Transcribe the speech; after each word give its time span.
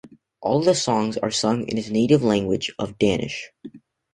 All 0.41 0.57
of 0.57 0.65
the 0.65 0.73
songs 0.73 1.15
are 1.19 1.29
sung 1.29 1.67
in 1.67 1.77
his 1.77 1.91
native 1.91 2.23
language 2.23 2.73
of 2.79 2.97
Danish. 2.97 3.51